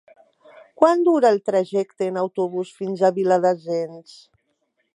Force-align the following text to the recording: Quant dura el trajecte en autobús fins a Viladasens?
Quant 0.81 1.03
dura 1.07 1.29
el 1.33 1.37
trajecte 1.49 2.07
en 2.13 2.17
autobús 2.21 2.73
fins 2.79 3.03
a 3.03 3.13
Viladasens? 3.19 4.17